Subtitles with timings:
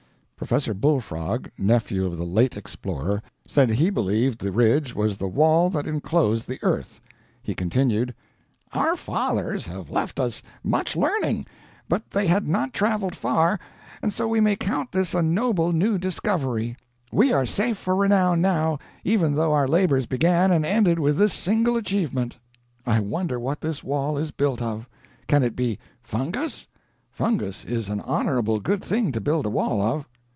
[0.41, 5.27] Professor Bull Frog (nephew of the late explorer) said he believed the ridge was the
[5.27, 6.99] wall that inclosed the earth.
[7.43, 8.15] He continued:
[8.73, 11.45] "Our fathers have left us much learning,
[11.87, 13.59] but they had not traveled far,
[14.01, 16.75] and so we may count this a noble new discovery.
[17.11, 21.35] We are safe for renown now, even though our labors began and ended with this
[21.35, 22.37] single achievement.
[22.83, 24.89] I wonder what this wall is built of?
[25.27, 26.67] Can it be fungus?
[27.11, 30.07] Fungus is an honorable good thing to build a wall of."